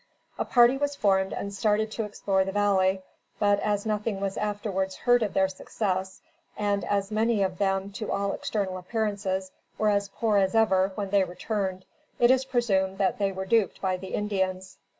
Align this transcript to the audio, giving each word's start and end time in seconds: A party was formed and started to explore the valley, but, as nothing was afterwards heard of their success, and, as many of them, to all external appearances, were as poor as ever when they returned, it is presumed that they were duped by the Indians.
A 0.39 0.45
party 0.45 0.77
was 0.77 0.95
formed 0.95 1.31
and 1.31 1.53
started 1.53 1.91
to 1.91 2.05
explore 2.05 2.43
the 2.43 2.51
valley, 2.51 3.03
but, 3.37 3.59
as 3.59 3.85
nothing 3.85 4.19
was 4.19 4.35
afterwards 4.35 4.95
heard 4.95 5.21
of 5.21 5.35
their 5.35 5.47
success, 5.47 6.21
and, 6.57 6.83
as 6.85 7.11
many 7.11 7.43
of 7.43 7.59
them, 7.59 7.91
to 7.91 8.11
all 8.11 8.33
external 8.33 8.79
appearances, 8.79 9.51
were 9.77 9.89
as 9.89 10.09
poor 10.09 10.37
as 10.37 10.55
ever 10.55 10.91
when 10.95 11.11
they 11.11 11.23
returned, 11.23 11.85
it 12.17 12.31
is 12.31 12.45
presumed 12.45 12.97
that 12.97 13.19
they 13.19 13.31
were 13.31 13.45
duped 13.45 13.79
by 13.79 13.95
the 13.95 14.15
Indians. 14.15 14.79